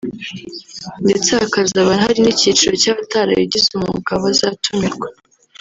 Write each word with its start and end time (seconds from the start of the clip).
ndetse 1.03 1.29
hakazaba 1.39 1.91
hari 2.03 2.19
n’icyiciro 2.23 2.73
cy’abatarabigize 2.81 3.67
umwuga 3.77 4.11
bazatumirwa 4.23 5.07